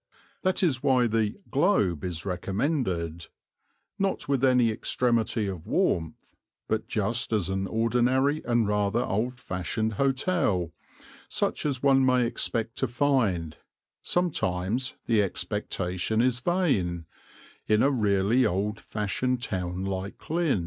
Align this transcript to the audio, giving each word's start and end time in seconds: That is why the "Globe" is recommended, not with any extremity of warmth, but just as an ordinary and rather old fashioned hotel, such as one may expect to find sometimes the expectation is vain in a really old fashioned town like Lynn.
That 0.41 0.63
is 0.63 0.81
why 0.81 1.05
the 1.05 1.35
"Globe" 1.51 2.03
is 2.03 2.25
recommended, 2.25 3.27
not 3.99 4.27
with 4.27 4.43
any 4.43 4.71
extremity 4.71 5.45
of 5.45 5.67
warmth, 5.67 6.15
but 6.67 6.87
just 6.87 7.31
as 7.31 7.51
an 7.51 7.67
ordinary 7.67 8.41
and 8.45 8.67
rather 8.67 9.01
old 9.03 9.39
fashioned 9.39 9.93
hotel, 10.01 10.71
such 11.29 11.67
as 11.67 11.83
one 11.83 12.03
may 12.03 12.25
expect 12.25 12.77
to 12.77 12.87
find 12.87 13.57
sometimes 14.01 14.95
the 15.05 15.21
expectation 15.21 16.19
is 16.19 16.39
vain 16.39 17.05
in 17.67 17.83
a 17.83 17.91
really 17.91 18.43
old 18.43 18.79
fashioned 18.79 19.43
town 19.43 19.85
like 19.85 20.27
Lynn. 20.31 20.59